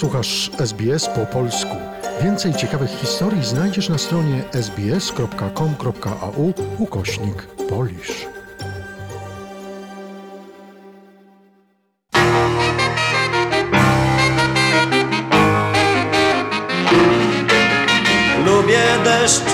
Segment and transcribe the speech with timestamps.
[0.00, 1.76] Słuchasz SBS po polsku.
[2.22, 8.26] Więcej ciekawych historii znajdziesz na stronie sbs.com.au ukośnik polisz.
[18.46, 19.50] Lubię deszcz,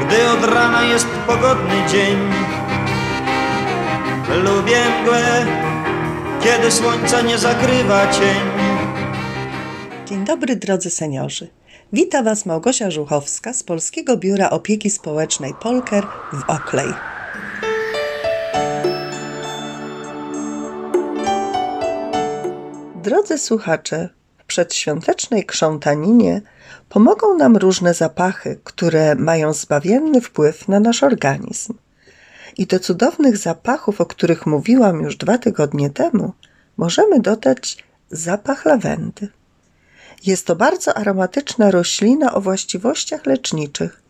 [0.00, 2.18] gdy od rana jest pogodny dzień.
[4.44, 5.46] Lubię mgłę,
[6.42, 8.55] kiedy słońca nie zakrywa cień.
[10.06, 11.48] Dzień dobry drodzy seniorzy.
[11.92, 16.86] Wita Was Małgosia Żuchowska z Polskiego Biura Opieki Społecznej Polker w Oklej.
[23.02, 26.42] Drodzy słuchacze, w przedświątecznej krzątaninie
[26.88, 31.74] pomogą nam różne zapachy, które mają zbawienny wpływ na nasz organizm.
[32.58, 36.32] I do cudownych zapachów, o których mówiłam już dwa tygodnie temu,
[36.76, 39.28] możemy dodać zapach lawendy.
[40.24, 44.02] Jest to bardzo aromatyczna roślina o właściwościach leczniczych.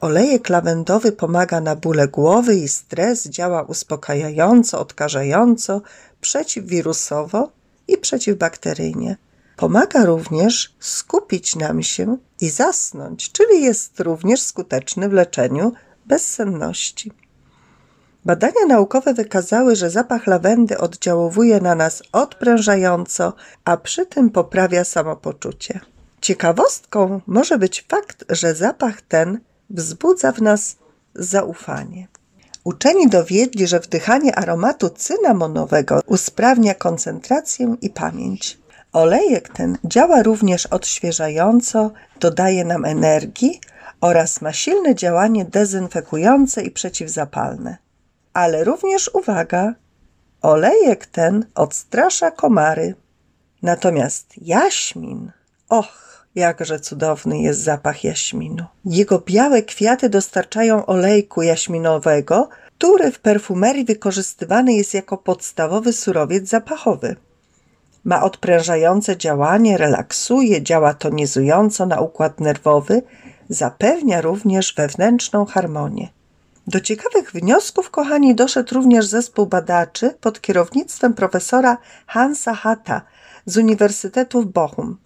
[0.00, 5.82] Olejek lawendowy pomaga na bóle głowy i stres, działa uspokajająco, odkażająco,
[6.20, 7.50] przeciwwirusowo
[7.88, 9.16] i przeciwbakteryjnie.
[9.56, 15.72] Pomaga również skupić nam się i zasnąć, czyli jest również skuteczny w leczeniu
[16.06, 17.12] bezsenności.
[18.26, 23.32] Badania naukowe wykazały, że zapach lawendy oddziałuje na nas odprężająco,
[23.64, 25.80] a przy tym poprawia samopoczucie.
[26.20, 30.76] Ciekawostką może być fakt, że zapach ten wzbudza w nas
[31.14, 32.08] zaufanie.
[32.64, 38.58] Uczeni dowiedli, że wdychanie aromatu cynamonowego usprawnia koncentrację i pamięć.
[38.92, 41.90] Olejek ten działa również odświeżająco,
[42.20, 43.60] dodaje nam energii
[44.00, 47.85] oraz ma silne działanie dezynfekujące i przeciwzapalne
[48.36, 49.74] ale również uwaga,
[50.42, 52.94] olejek ten odstrasza komary.
[53.62, 55.30] Natomiast jaśmin,
[55.68, 58.64] och, jakże cudowny jest zapach jaśminu.
[58.84, 62.48] Jego białe kwiaty dostarczają olejku jaśminowego,
[62.78, 67.16] który w perfumerii wykorzystywany jest jako podstawowy surowiec zapachowy.
[68.04, 73.02] Ma odprężające działanie, relaksuje, działa tonizująco na układ nerwowy,
[73.48, 76.15] zapewnia również wewnętrzną harmonię.
[76.66, 83.02] Do ciekawych wniosków, kochani, doszedł również zespół badaczy pod kierownictwem profesora Hansa Hatta
[83.46, 84.96] z Uniwersytetu w Bochum.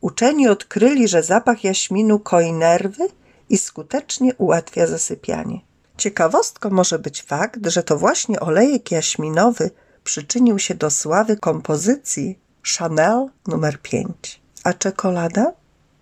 [0.00, 3.08] Uczeni odkryli, że zapach jaśminu koi nerwy
[3.48, 5.60] i skutecznie ułatwia zasypianie.
[5.96, 9.70] Ciekawostką może być fakt, że to właśnie olejek jaśminowy
[10.04, 12.38] przyczynił się do sławy kompozycji
[12.78, 14.40] Chanel numer 5.
[14.64, 15.52] A czekolada?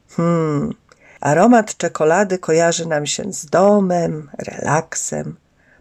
[0.09, 0.75] Hmm,
[1.21, 5.37] Aromat czekolady kojarzy nam się z domem, relaksem,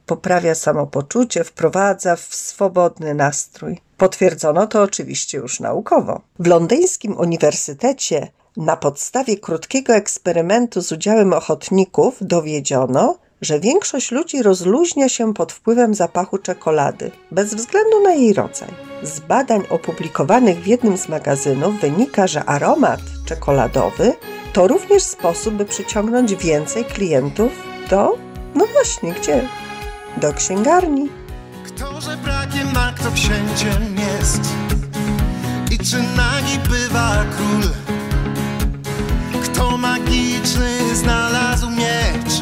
[0.05, 3.81] poprawia samopoczucie, wprowadza w swobodny nastrój.
[3.97, 6.21] Potwierdzono to oczywiście już naukowo.
[6.39, 15.09] W londyńskim uniwersytecie na podstawie krótkiego eksperymentu z udziałem ochotników dowiedziono, że większość ludzi rozluźnia
[15.09, 18.69] się pod wpływem zapachu czekolady, bez względu na jej rodzaj.
[19.03, 24.13] Z badań opublikowanych w jednym z magazynów wynika, że aromat czekoladowy
[24.55, 27.51] to również sposób, by przyciągnąć więcej klientów
[27.89, 28.17] do,
[28.55, 29.47] no właśnie, gdzie?
[30.17, 31.09] Do księgarni.
[31.65, 34.41] Kto żebrakiem, ma kto księciem jest?
[35.71, 37.71] I czy nagi bywa król?
[39.43, 42.33] Kto magiczny znalazł miecz?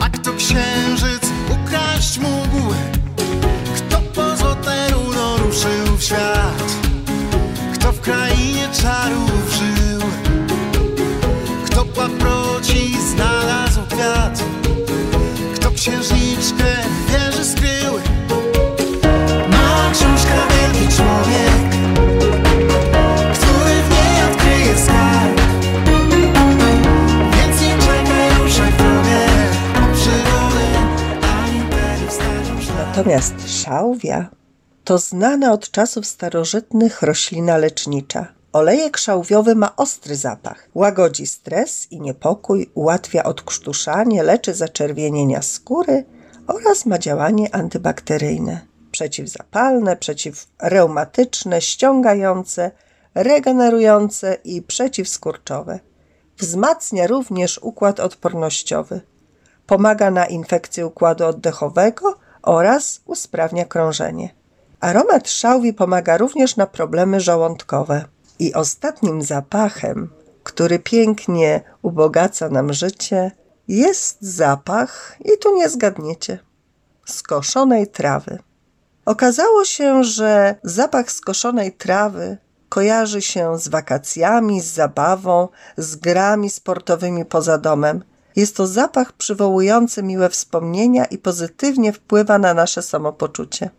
[0.00, 2.74] A kto księżyc ukraść mógł?
[3.76, 6.62] Kto po złote runo ruszył w świat?
[7.74, 9.37] Kto w krainie czarów
[15.88, 16.64] księżniczkę
[17.08, 17.92] wieży skrył
[19.50, 21.68] Mała książka wielki człowiek
[23.34, 25.40] Który w niej odkryje skarb.
[27.32, 29.20] Więc nie w drogę
[29.94, 30.66] przygody,
[31.22, 34.30] a imperium starzą Natomiast szałwia
[34.84, 38.37] to znana od czasów starożytnych roślina lecznicza.
[38.52, 46.04] Olejek szałwiowy ma ostry zapach, łagodzi stres i niepokój, ułatwia odkrztuszanie, leczy zaczerwienienia skóry
[46.46, 48.60] oraz ma działanie antybakteryjne,
[48.90, 52.70] przeciwzapalne, przeciwreumatyczne, ściągające,
[53.14, 55.80] regenerujące i przeciwskurczowe.
[56.38, 59.00] Wzmacnia również układ odpornościowy.
[59.66, 64.34] Pomaga na infekcję układu oddechowego oraz usprawnia krążenie.
[64.80, 68.04] Aromat szałwi pomaga również na problemy żołądkowe.
[68.38, 70.10] I ostatnim zapachem,
[70.42, 73.30] który pięknie ubogaca nam życie,
[73.68, 76.38] jest zapach, i tu nie zgadniecie,
[77.06, 78.38] skoszonej trawy.
[79.04, 82.38] Okazało się, że zapach skoszonej trawy
[82.68, 88.04] kojarzy się z wakacjami, z zabawą, z grami sportowymi poza domem.
[88.36, 93.70] Jest to zapach przywołujący miłe wspomnienia i pozytywnie wpływa na nasze samopoczucie.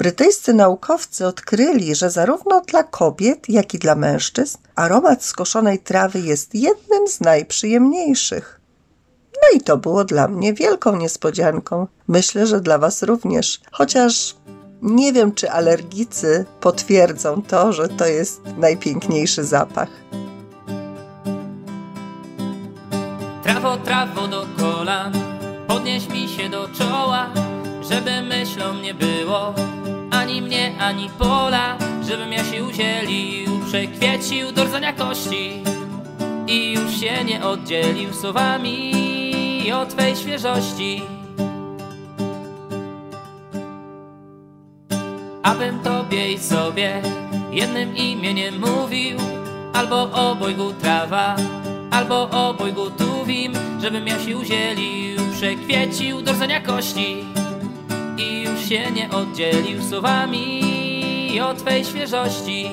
[0.00, 6.54] Brytyjscy naukowcy odkryli, że zarówno dla kobiet, jak i dla mężczyzn aromat skoszonej trawy jest
[6.54, 8.60] jednym z najprzyjemniejszych.
[9.34, 11.86] No i to było dla mnie wielką niespodzianką.
[12.08, 13.60] Myślę, że dla Was również.
[13.72, 14.36] Chociaż
[14.82, 19.88] nie wiem, czy alergicy potwierdzą to, że to jest najpiękniejszy zapach.
[23.42, 25.12] Trawo, trawo do kolan,
[25.68, 27.30] podnieś mi się do czoła,
[27.90, 29.54] żeby myślą nie było,
[30.30, 31.76] ani mnie, ani pola,
[32.08, 35.62] żebym ja się udzielił, przekwiecił do rdzenia kości
[36.46, 41.02] i już się nie oddzielił słowami od twej świeżości.
[45.42, 47.02] Abym tobie i sobie
[47.52, 49.18] jednym imieniem mówił
[49.72, 51.36] Albo obojgu trawa,
[51.90, 57.24] albo obojgu tuwim Żebym ja się udzielił, przekwiecił do rdzenia kości
[58.70, 62.70] się nie oddzielił słowami od twej świeżości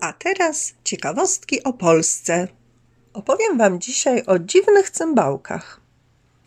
[0.00, 2.48] A teraz ciekawostki o Polsce.
[3.12, 5.80] Opowiem Wam dzisiaj o dziwnych cymbałkach.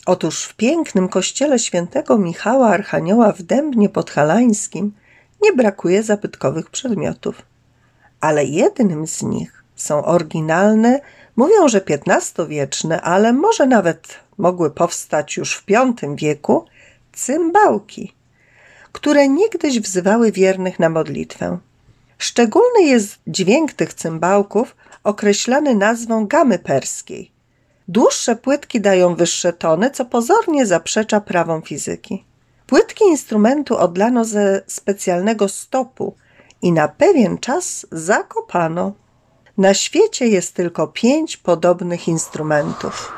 [0.06, 4.94] Otóż w pięknym kościele świętego Michała Archanioła w Dębnie Podhalańskim
[5.42, 7.50] nie brakuje zabytkowych przedmiotów.
[8.21, 11.00] Ale jednym z nich są oryginalne,
[11.35, 14.07] mówią, że XV-wieczne, ale może nawet
[14.38, 16.65] mogły powstać już w V wieku,
[17.13, 18.13] cymbałki,
[18.91, 21.57] które niegdyś wzywały wiernych na modlitwę.
[22.18, 27.31] Szczególny jest dźwięk tych cymbałków, określany nazwą gamy perskiej.
[27.88, 32.25] Dłuższe płytki dają wyższe tony, co pozornie zaprzecza prawom fizyki.
[32.68, 36.15] Płytki instrumentu odlano ze specjalnego stopu
[36.62, 38.94] i na pewien czas zakopano.
[39.58, 43.12] Na świecie jest tylko pięć podobnych instrumentów.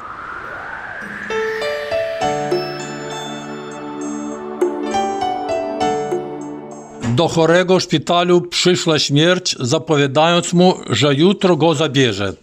[7.16, 12.34] Do chorego szpitalu przyszła śmierć, zapowiadając mu, że jutro go zabierze.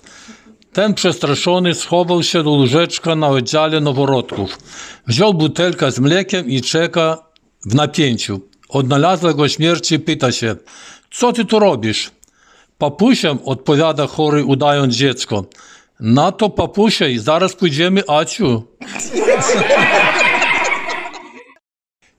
[0.73, 4.59] Ten przestraszony schował się do łóżeczka na oddziale noworodków.
[5.07, 7.19] Wziął butelkę z mlekiem i czeka
[7.67, 8.50] w napięciu.
[8.71, 10.57] Odnalazła go śmierć i pyta się,
[11.11, 12.11] co ty tu robisz?
[12.79, 15.45] Papusiam, odpowiada chory, udając dziecko.
[16.01, 18.63] Na to papusiej, zaraz pójdziemy, Aciu.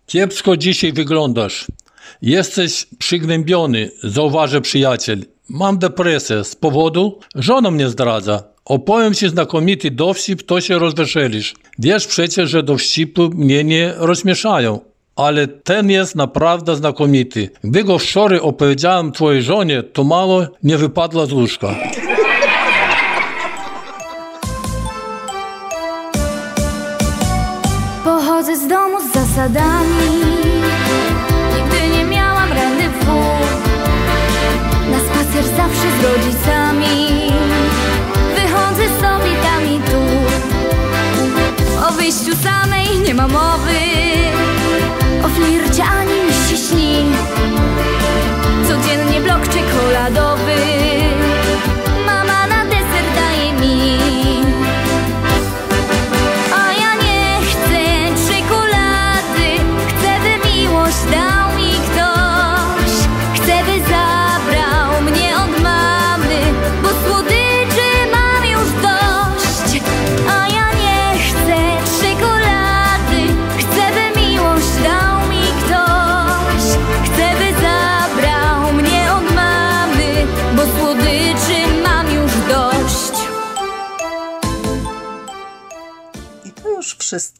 [0.05, 1.67] Kiepsko dzisiaj wyglądasz.
[2.21, 5.25] Jesteś przygnębiony, zauważy przyjaciel.
[5.49, 8.43] Mam depresję z powodu, żona mnie zdradza.
[8.65, 11.55] Opowiem ci znakomity dowcip, to się rozweselisz.
[11.79, 14.90] Wiesz przecież, że dowcipy mnie nie rozmieszają.
[15.25, 17.49] Ale ten jest naprawdę znakomity.
[17.63, 21.75] Gdy go wczoraj opowiedziałem twojej żonie, to mało nie wypadła z łóżka.
[28.03, 30.11] Pochodzę z domu z zasadami.
[31.55, 33.21] Nigdy nie miałam randewu
[34.91, 37.31] Na spacer zawsze z rodzicami.
[38.35, 40.01] Wychodzę sobie tam i tu.
[41.87, 44.01] O wyjściu samej nie ma mowy
[45.25, 47.05] O flircie ani mi się śni
[48.67, 49.21] Codziennie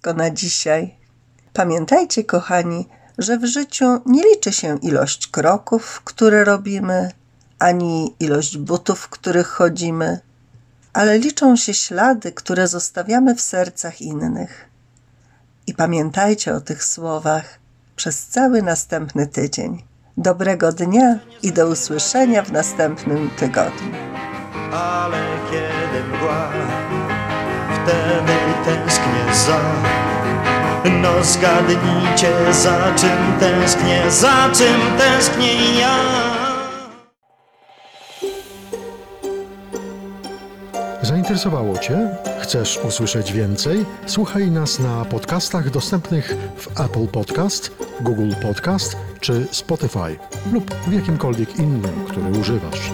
[0.01, 0.95] wszystko na dzisiaj.
[1.53, 7.11] Pamiętajcie, kochani, że w życiu nie liczy się ilość kroków, które robimy,
[7.59, 10.19] ani ilość butów, w których chodzimy,
[10.93, 14.69] ale liczą się ślady, które zostawiamy w sercach innych.
[15.67, 17.59] I pamiętajcie o tych słowach
[17.95, 19.83] przez cały następny tydzień.
[20.17, 23.91] Dobrego dnia i do usłyszenia w następnym tygodniu.
[24.71, 26.51] ale kiedy mgła,
[27.83, 28.33] wtedy
[28.65, 29.00] tęsknię
[29.45, 29.59] za.
[31.01, 35.95] No zgadnijcie, za czym tęsknię, za czym tęsknię ja.
[41.01, 42.09] Zainteresowało Cię?
[42.41, 43.85] Chcesz usłyszeć więcej?
[44.05, 47.71] Słuchaj nas na podcastach dostępnych w Apple Podcast,
[48.01, 50.19] Google Podcast czy Spotify
[50.53, 52.91] lub w jakimkolwiek innym, który używasz.